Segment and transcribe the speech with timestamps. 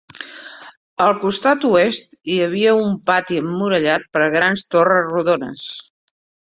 [1.05, 5.73] Al costat oest hi havia un pati emmurallat per grans torres rodones.